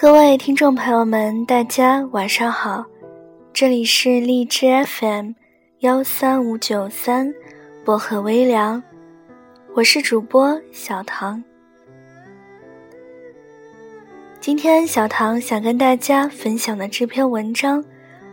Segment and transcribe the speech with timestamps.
[0.00, 2.82] 各位听众朋友们，大家晚上好，
[3.52, 5.32] 这里是荔枝 FM
[5.80, 7.30] 幺三五九三
[7.84, 8.82] 薄荷微凉，
[9.74, 11.44] 我是主播小唐。
[14.40, 17.84] 今天小唐想跟大家分享的这篇文章，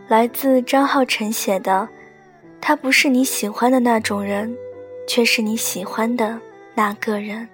[0.08, 1.86] 来自张浩晨写的。
[2.62, 4.56] 他不是你喜欢的那种人，
[5.06, 6.40] 却是你喜欢的
[6.74, 7.46] 那个人。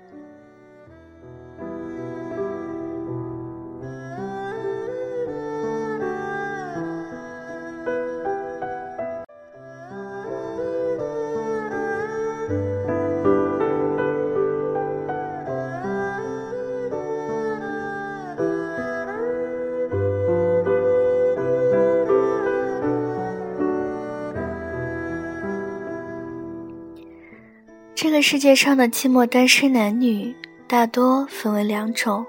[27.95, 30.35] 这个世界上的寂寞单身男女，
[30.67, 32.27] 大多分为两种：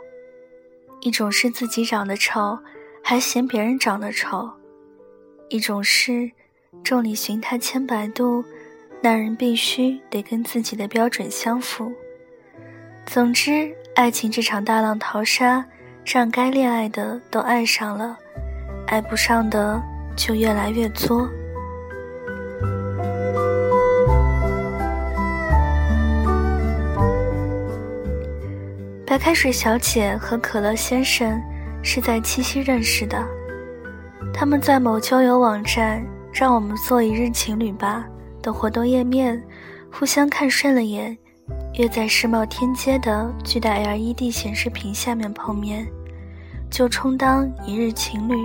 [1.01, 2.57] 一种是自己长得丑，
[3.03, 4.47] 还嫌别人长得丑；
[5.49, 6.29] 一种是
[6.83, 8.45] 众里寻他千百度，
[9.01, 11.91] 那人必须得跟自己的标准相符。
[13.07, 15.65] 总之，爱情这场大浪淘沙，
[16.05, 18.15] 让该恋爱的都爱上了，
[18.85, 19.81] 爱不上的
[20.15, 21.27] 就越来越作。
[29.15, 31.41] 白开水小姐和可乐先生
[31.81, 33.25] 是在七夕认识的。
[34.33, 38.05] 他们在某交友网站“让我们做一日情侣吧”
[38.43, 39.41] 的活动页面
[39.89, 41.17] 互相看顺了眼，
[41.75, 45.87] 约在世贸天阶的巨大 LED 显示屏下面碰面，
[46.69, 48.35] 就充当一日情侣。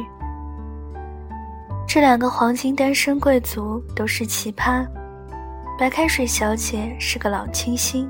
[1.85, 4.87] 这两个黄金单身贵族都是奇葩。
[5.77, 8.09] 白开水小姐是个老清新。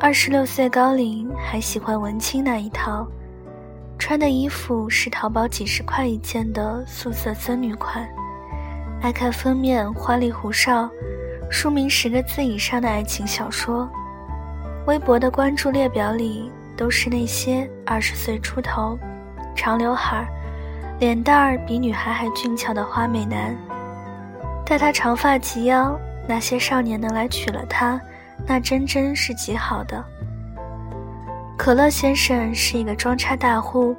[0.00, 3.06] 二十六岁高龄，还喜欢文青那一套，
[3.98, 8.06] 穿的衣服是淘宝几十块一件的素色僧女款，
[9.00, 10.90] 爱看封面花里胡哨、
[11.50, 13.88] 书名十个字以上的爱情小说，
[14.86, 18.98] 微博的关注列表里都是那些二十岁出头、
[19.54, 20.28] 长刘海、
[20.98, 23.56] 脸蛋儿比女孩还俊俏的花美男，
[24.66, 27.98] 待他长发及腰，那些少年能来娶了她。
[28.46, 30.04] 那真真是极好的。
[31.56, 33.96] 可乐先生是一个装叉大户，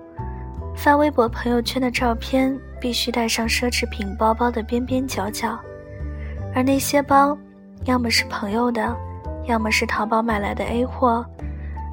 [0.75, 5.57] 发微博朋友圈的照片必须带上奢侈品包包的边边角角，
[6.53, 7.37] 而那些包，
[7.85, 8.95] 要么是朋友的，
[9.45, 11.25] 要么是淘宝买来的 A 货。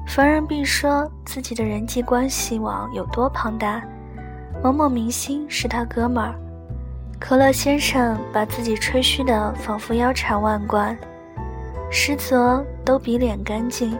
[0.05, 3.81] 逢人必说自己的人际关系网有多庞大，
[4.61, 6.35] 某某明星是他哥们儿。
[7.19, 10.95] 可乐先生把自己吹嘘的仿佛腰缠万贯。
[11.95, 13.95] 实则都比脸干净，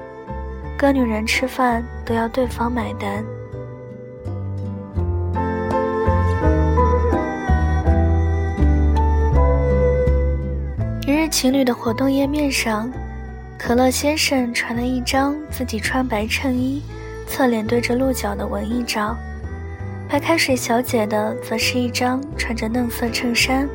[0.75, 3.23] 跟女人吃饭都要对方买单。
[11.05, 12.91] 一日情侣的活动页面上，
[13.59, 16.81] 可乐先生传了一张自己穿白衬衣、
[17.27, 19.15] 侧脸对着鹿角的文艺照，
[20.09, 23.69] 白开水小姐的则是一张穿着嫩色衬衫，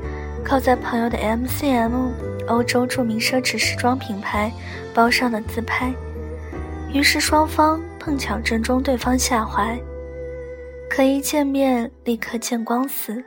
[0.45, 2.28] 靠在朋友的 MCM。
[2.49, 4.53] 欧洲著名奢侈时装品牌
[4.95, 5.93] 包上的自拍，
[6.93, 9.79] 于是双方碰巧正中对方下怀，
[10.89, 13.23] 可一见面立刻见光死。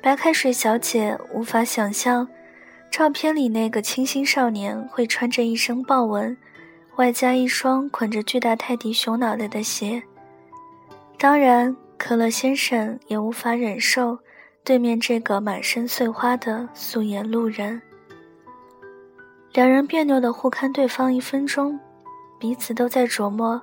[0.00, 2.28] 白开水小姐无法想象，
[2.90, 6.36] 照片里那个清新少年会穿着一身豹纹，
[6.96, 10.02] 外加一双捆着巨大泰迪熊脑袋的鞋。
[11.18, 14.18] 当然，可乐先生也无法忍受
[14.62, 17.80] 对面这个满身碎花的素颜路人。
[19.54, 21.78] 两人别扭的互看对方一分钟，
[22.40, 23.62] 彼此都在琢磨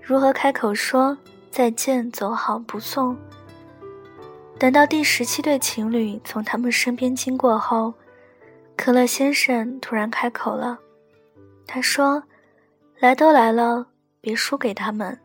[0.00, 1.18] 如何开口说
[1.50, 3.16] 再见、走好、不送。
[4.56, 7.92] 等到第十七对情侣从他们身边经过后，
[8.76, 10.78] 可乐先生突然开口了，
[11.66, 12.22] 他说
[13.00, 13.88] ：“来都来了，
[14.20, 15.18] 别输给他们。”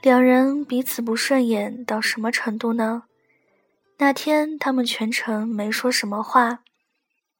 [0.00, 3.02] 两人彼此不顺眼到什么程度呢？
[3.98, 6.60] 那天他们全程没说什么话，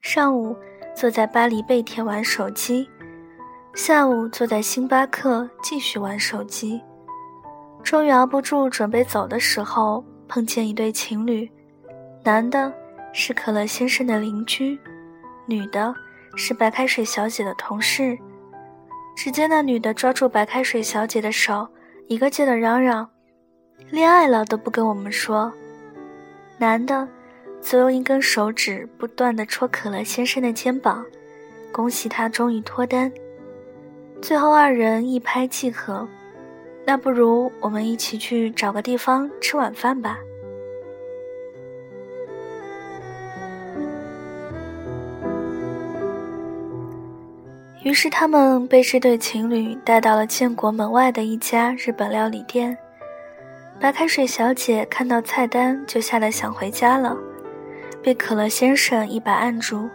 [0.01, 0.57] 上午。
[0.95, 2.89] 坐在巴黎贝甜玩手机，
[3.75, 6.81] 下午坐在星巴克继续玩手机，
[7.83, 11.51] 终于熬不住，准备走的时候，碰见一对情侣，
[12.23, 12.73] 男的
[13.13, 14.79] 是可乐先生的邻居，
[15.47, 15.93] 女的
[16.37, 18.17] 是白开水小姐的同事。
[19.17, 21.69] 只见那女的抓住白开水小姐的手，
[22.07, 23.09] 一个劲的嚷嚷
[23.91, 25.53] ：“恋爱了都不跟我们说。”
[26.59, 27.07] 男的。
[27.65, 31.03] 则用一根手指不断地戳可乐先生的肩膀，
[31.73, 33.11] 恭喜他终于脱单。
[34.21, 36.07] 最后二人一拍即合，
[36.85, 40.19] 那不如我们一起去找个地方吃晚饭吧。
[47.83, 52.77] 于是他们被这对情侣带到了建国门外的一家日本料理店。
[53.81, 57.17] 白开水小姐看到菜单就吓得想回家了，
[58.05, 59.89] 被可乐先生一把按住，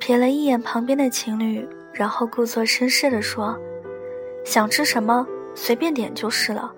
[0.00, 3.56] 瞥了一眼旁边的情侣，然后故作绅士地说
[4.44, 5.24] ：“想吃什么
[5.54, 6.74] 随便点就是了。”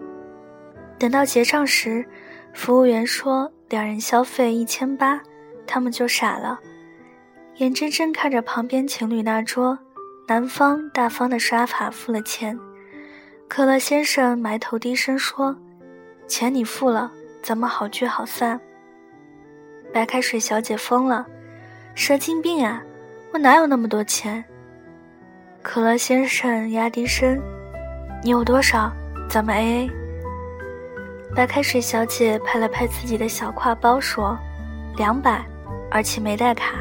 [1.01, 2.05] 等到结账时，
[2.53, 5.19] 服务员说两人消费一千八，
[5.67, 6.61] 他们就傻了，
[7.57, 9.79] 眼睁睁看着旁边情侣那桌。
[10.29, 12.57] 男方大方的刷卡付了钱，
[13.49, 15.57] 可乐先生埋头低声说
[16.29, 17.11] ：“钱你付了，
[17.43, 18.61] 咱们好聚好散。”
[19.93, 21.27] 白开水小姐疯了，
[21.95, 22.83] 神经病啊！
[23.33, 24.45] 我哪有那么多钱？
[25.63, 27.41] 可乐先生压低声
[28.23, 28.93] ：“你有多少？
[29.29, 29.91] 咱们 A A。”
[31.35, 34.39] 白开水小姐拍了拍自己的小挎包说
[34.97, 35.45] ：“两百，
[35.91, 36.75] 而且没带卡。”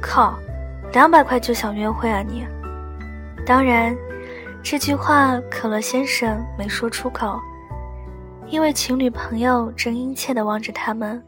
[0.00, 0.38] 靠！
[0.92, 2.46] 两百块就想约会啊你？
[3.46, 3.96] 当然，
[4.62, 7.40] 这句话可乐先生没说出口，
[8.46, 11.22] 因为情侣朋友正殷切地望着他们。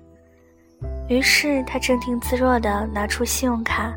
[1.09, 3.93] 于是他镇定自若地拿出信用卡，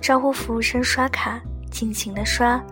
[0.00, 2.62] 招呼服务生刷卡，尽情地刷。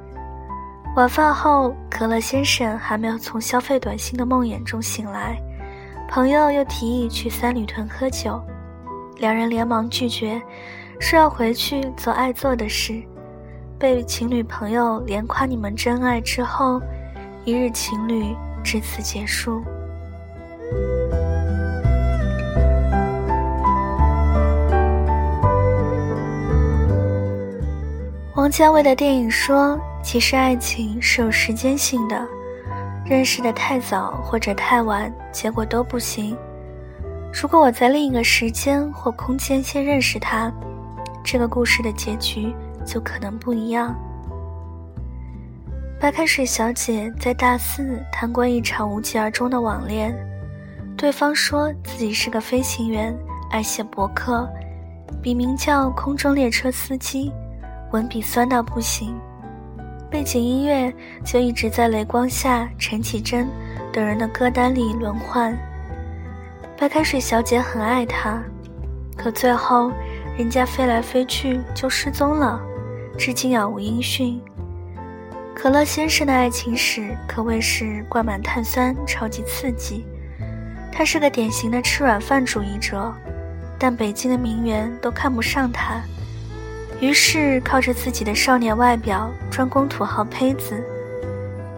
[0.96, 5.36] 晚饭后，可乐先生还没有从消费短信的梦魇中醒来，
[6.08, 8.40] 朋友又提议去三里屯喝酒，
[9.18, 10.40] 两人连忙拒绝。
[10.98, 13.02] 说要回去做爱做的事，
[13.78, 16.80] 被情侣朋友连夸你们真爱之后，
[17.44, 19.62] 一日情侣至此结束。
[28.50, 32.26] 王家卫的电影说，其实爱情是有时间性的，
[33.06, 36.36] 认识的太早或者太晚，结果都不行。
[37.32, 40.52] 如果我在另一个时间或空间先认识他。
[41.22, 42.52] 这个故事的结局
[42.84, 43.94] 就可能不一样。
[46.00, 50.12] 白开水小姐在大四谈过一场无疾而终的网恋，
[50.96, 53.16] 对方说自己是个飞行员，
[53.52, 54.50] 爱写博客，
[55.22, 57.30] 笔名叫“空中列车司机”，
[57.92, 59.18] 文笔酸到不行，
[60.10, 60.92] 背景音乐
[61.24, 63.48] 就一直在雷光下、陈绮贞
[63.92, 65.56] 等人的歌单里轮换。
[66.78, 68.42] 白开水小姐很爱他，
[69.16, 69.92] 可最后。
[70.38, 72.58] 人家飞来飞去就失踪了，
[73.18, 74.40] 至今杳无音讯。
[75.54, 80.06] 可乐先生的爱情史可谓是灌满碳酸，超级刺激。
[80.90, 83.12] 他是个典型的吃软饭主义者，
[83.78, 86.00] 但北京的名媛都看不上他，
[87.00, 90.84] 于是靠着自己的少年外表，专攻土豪胚子，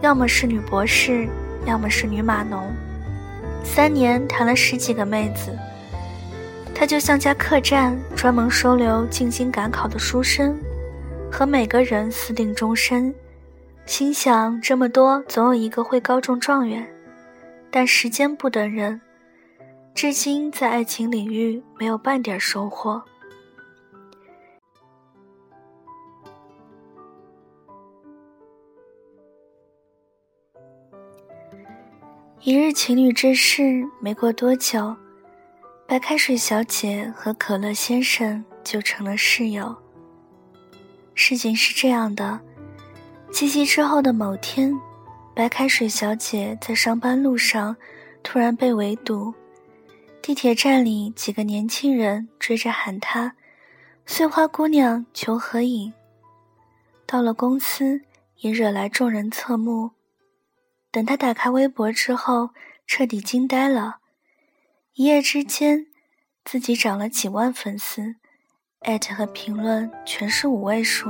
[0.00, 1.28] 要么是女博士，
[1.64, 2.70] 要么是女码农。
[3.62, 5.56] 三年谈了十几个妹子。
[6.74, 10.58] 他就像家客栈，专门收留进京赶考的书生，
[11.30, 13.14] 和每个人私定终身。
[13.86, 16.84] 心想这么多，总有一个会高中状元。
[17.70, 19.00] 但时间不等人，
[19.94, 23.00] 至今在爱情领域没有半点收获。
[32.44, 34.96] 一日情侣之事，没过多久。
[35.86, 39.76] 白开水小姐和可乐先生就成了室友。
[41.14, 42.40] 事情是这样的：
[43.32, 44.76] 七夕之后的某天，
[45.36, 47.76] 白开水小姐在上班路上
[48.24, 49.32] 突然被围堵，
[50.20, 53.36] 地铁站里几个年轻人追着喊她
[54.04, 55.92] “碎花姑娘求合影”。
[57.06, 58.00] 到了公司，
[58.38, 59.92] 也惹来众人侧目。
[60.92, 62.50] 等他打开微博之后，
[62.86, 64.00] 彻底惊呆了。
[64.92, 65.86] 一夜之间，
[66.44, 68.16] 自己涨了几万粉丝，
[68.80, 71.08] 艾特和评论全是五位数。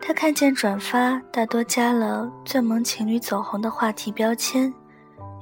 [0.00, 4.74] 他看见转发大多加了“最萌情侣走红”的话题标签，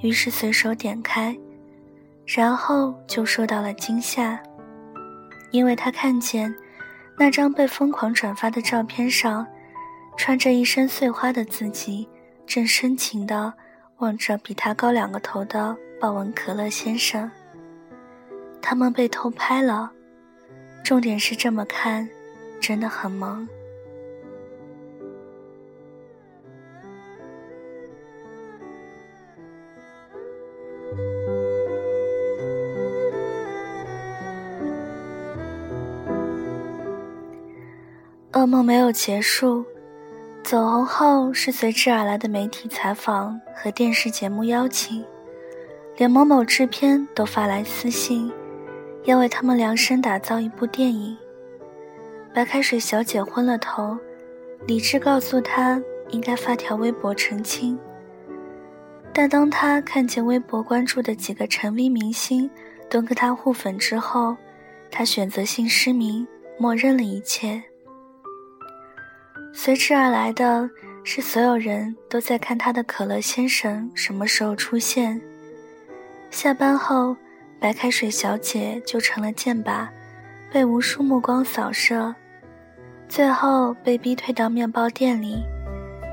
[0.03, 1.35] 于是随手点开，
[2.27, 4.39] 然后就受到了惊吓，
[5.51, 6.55] 因为他看见
[7.17, 9.47] 那张被疯狂转发的照片上，
[10.19, 12.07] 穿着一身碎花的自己，
[12.51, 13.55] 正深情地
[13.99, 15.77] 望着比他高两个头的。
[16.01, 17.31] 豹纹可乐先生，
[18.61, 19.93] 他们被偷拍了。
[20.83, 22.09] 重点是这么看，
[22.59, 23.47] 真的很萌。
[38.33, 39.65] 噩梦没有结束，
[40.51, 45.05] 走红后是随之而来的媒体采访和电视节目邀请，
[45.97, 48.29] 连某某制片都发来私信，
[49.05, 51.17] 要为他们量身打造一部电影。
[52.35, 53.97] 白开水小姐昏了头，
[54.67, 57.79] 理智告诉她应该发条微博澄清。
[59.13, 62.51] 但当她看见微博关注的几个成 V 明星
[62.89, 64.37] 都跟她互粉之后，
[64.91, 66.27] 她选择性失明，
[66.59, 67.63] 默认了一切。
[69.53, 70.69] 随之而来的
[71.05, 75.21] 是，所有人都在看他的可乐先生什么时候出现。
[76.31, 77.17] 下班后，
[77.59, 79.89] 白开水小姐就成了箭靶，
[80.53, 82.15] 被无数目光扫射，
[83.09, 85.43] 最后被逼退到面包店里，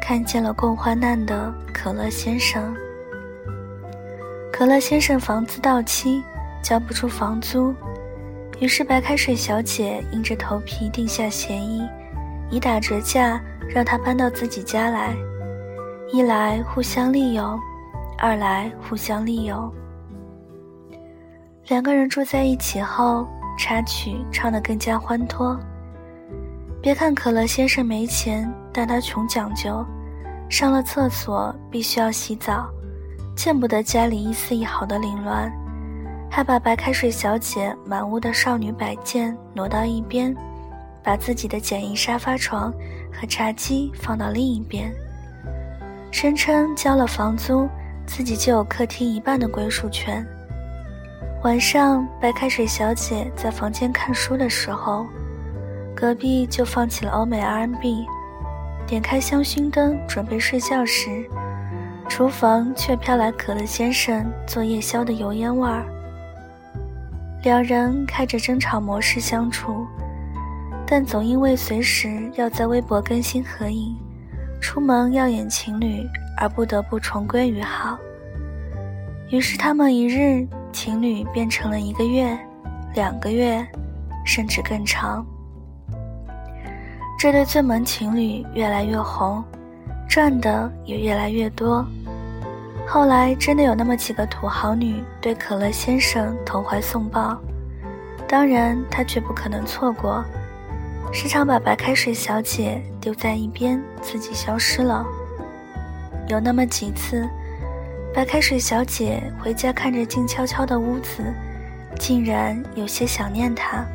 [0.02, 2.76] 看见了共患难的可乐先生。
[4.52, 6.24] 可乐先生房子到期，
[6.64, 7.74] 交不出房租，
[8.60, 11.88] 于是白开水小姐硬着头皮定下协议。
[12.50, 15.16] 以打折价让他搬到自己家来，
[16.12, 17.60] 一来互相利用，
[18.18, 19.72] 二来互相利用。
[21.68, 23.28] 两个人住在一起后，
[23.60, 25.60] 插曲唱得更加欢脱。
[26.82, 29.86] 别看可乐先生没钱，但他穷讲究，
[30.50, 32.70] 上了厕所必须要洗澡，
[33.36, 35.52] 见不得家里一丝一毫的凌乱，
[36.32, 40.34] 还把白开水小姐满屋的少女摆件挪到一边。
[41.08, 42.70] 把自己的简易沙发床
[43.14, 44.94] 和茶几放到另一边，
[46.12, 47.66] 声称交了房租，
[48.06, 50.28] 自己就有客厅一半的归属权。
[51.44, 55.08] 晚上，白开水小姐在房间看书的时候，
[55.96, 58.06] 隔壁就放起了欧美 R&B。
[58.86, 61.26] 点开香薰灯准备睡觉时，
[62.10, 65.86] 厨房却飘来可乐先生做夜宵的油烟味儿。
[67.44, 69.88] 两人开着争吵模式相处。
[70.90, 73.94] 但总因为随时要在微博更新合影，
[74.62, 77.98] 出门要演情侣，而不得不重归于好。
[79.30, 82.40] 于是他们一日情侣变成了一个月、
[82.96, 83.68] 两个月，
[84.26, 85.26] 甚至更长。
[87.20, 89.44] 这对最萌情侣越来越红，
[90.08, 91.86] 赚的也越来越多。
[92.88, 97.38] 后来真的有那么几个土豪女对可乐先生投怀送抱，
[98.26, 100.24] 当然他绝不可能错过。
[101.12, 105.06] 时常把白开水小姐丢在一边，自己消失了。
[106.28, 107.28] 有那么几次，
[108.14, 111.24] 白开水小姐回家看着静悄悄的屋子，
[111.98, 113.86] 竟然有些想念他，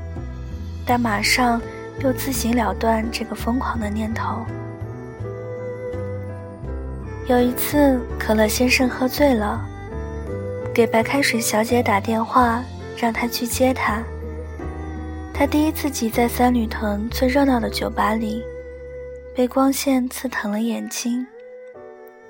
[0.86, 1.60] 但马上
[2.00, 4.44] 又自行了断这个疯狂的念头。
[7.28, 9.64] 有一次，可乐先生喝醉了，
[10.74, 12.64] 给白开水小姐打电话，
[12.96, 14.02] 让她去接他。
[15.42, 18.44] 他第一次挤在三里屯最热闹的酒吧里，
[19.34, 21.26] 被光线刺疼了眼睛。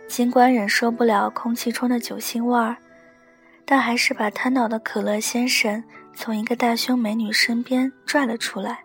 [0.09, 2.75] 尽管忍受不了空气中的酒腥味儿，
[3.67, 8.79] 但还是把瘫倒的可乐先生从一个大胸美女身边拽了出来。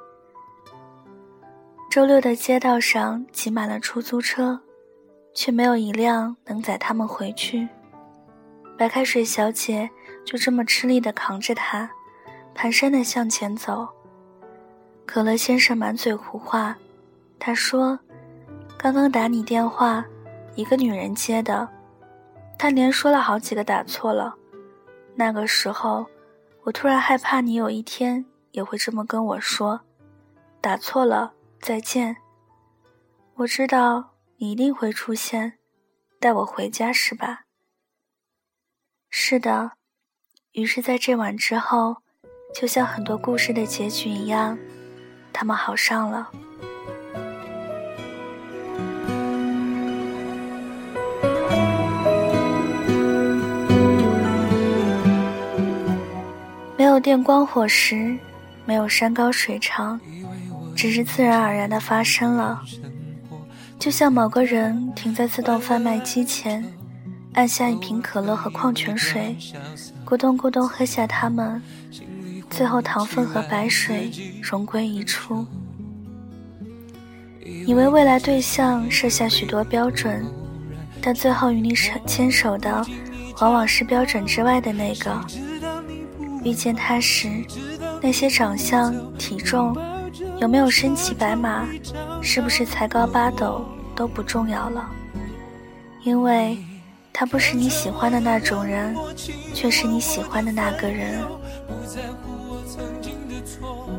[1.90, 4.60] 周六的街道上挤满了出租车，
[5.34, 7.66] 却没有一辆能载他们回去。
[8.78, 9.90] 白开水小姐
[10.26, 11.90] 就这么吃力地扛着他，
[12.54, 13.88] 蹒跚地向前走。
[15.08, 16.78] 可乐先生满嘴胡话，
[17.40, 17.98] 他说
[18.78, 20.06] ：“刚刚打你电话，
[20.54, 21.68] 一个女人接的，
[22.60, 24.36] 他连说了好几个打错了。
[25.16, 26.06] 那个时候，
[26.64, 29.80] 我突然害怕你有一天也会这么跟我说，
[30.60, 32.18] 打错了，再见。
[33.36, 35.54] 我知道你一定会出现，
[36.20, 37.46] 带我回家是吧？
[39.10, 39.72] 是的。
[40.52, 41.98] 于是，在这晚之后，
[42.54, 44.60] 就像很多故事的结局一样。”
[45.40, 46.28] 他们好上了。
[56.76, 58.18] 没有电光火石，
[58.66, 60.02] 没有山高水长，
[60.76, 62.60] 只是自然而然的发生了。
[63.78, 66.66] 就像某个人停在自动贩卖机前，
[67.34, 69.38] 按下一瓶可乐和矿泉水，
[70.04, 71.62] 咕咚咕咚喝下它们。
[72.50, 74.12] 最后，糖分和白水
[74.42, 75.46] 融归一处。
[77.66, 80.26] 你为未来对象设下许多标准，
[81.02, 82.86] 但最后与你手牵手的，
[83.40, 85.26] 往往是标准之外的那个。
[86.44, 87.30] 遇见他时，
[88.02, 89.76] 那些长相、体重，
[90.40, 91.68] 有没有身骑白马，
[92.22, 94.90] 是不是才高八斗，都不重要了，
[96.04, 96.58] 因为
[97.14, 98.96] 他不是你喜欢的那种人，
[99.54, 101.22] 却是你喜欢的那个人。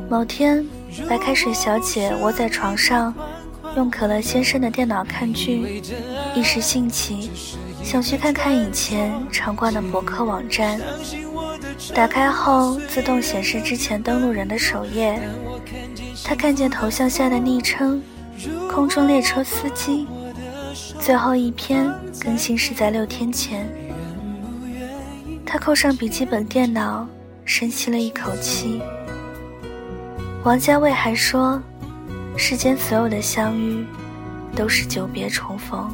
[0.09, 0.65] 某天，
[1.07, 3.13] 白开水小姐窝在床上，
[3.75, 5.83] 用可乐先生的电脑看剧，
[6.33, 7.29] 一时兴起，
[7.83, 10.81] 想去看看以前常逛的博客网站。
[11.93, 15.19] 打开后，自动显示之前登录人的首页。
[16.23, 18.01] 他看见头像下的昵称
[18.67, 20.07] “空中列车司机”，
[20.99, 21.87] 最后一篇
[22.19, 23.69] 更新是在六天前。
[25.45, 27.07] 他扣上笔记本电脑，
[27.45, 28.81] 深吸了一口气。
[30.41, 31.61] 王家卫还说
[32.37, 33.85] ：“世间所有的相遇，
[34.55, 35.93] 都是久别重逢。”